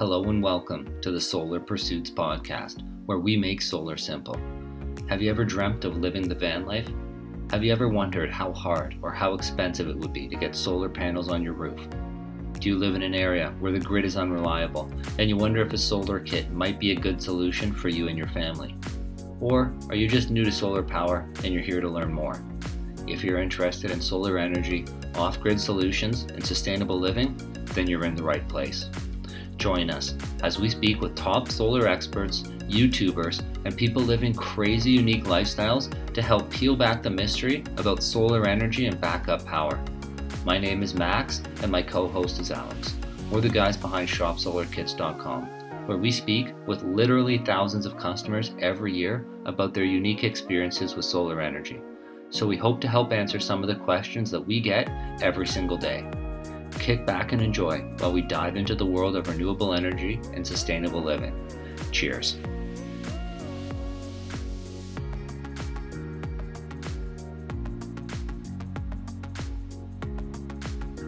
[0.00, 4.40] Hello and welcome to the Solar Pursuits podcast, where we make solar simple.
[5.10, 6.88] Have you ever dreamt of living the van life?
[7.50, 10.88] Have you ever wondered how hard or how expensive it would be to get solar
[10.88, 11.78] panels on your roof?
[12.58, 15.74] Do you live in an area where the grid is unreliable and you wonder if
[15.74, 18.74] a solar kit might be a good solution for you and your family?
[19.38, 22.42] Or are you just new to solar power and you're here to learn more?
[23.06, 24.86] If you're interested in solar energy,
[25.16, 27.36] off grid solutions, and sustainable living,
[27.74, 28.88] then you're in the right place.
[29.60, 35.24] Join us as we speak with top solar experts, YouTubers, and people living crazy unique
[35.24, 39.78] lifestyles to help peel back the mystery about solar energy and backup power.
[40.46, 42.94] My name is Max, and my co host is Alex.
[43.30, 45.42] We're the guys behind ShopSolarKits.com,
[45.86, 51.04] where we speak with literally thousands of customers every year about their unique experiences with
[51.04, 51.82] solar energy.
[52.30, 54.88] So we hope to help answer some of the questions that we get
[55.20, 56.08] every single day.
[56.80, 61.02] Kick back and enjoy while we dive into the world of renewable energy and sustainable
[61.02, 61.34] living.
[61.92, 62.38] Cheers.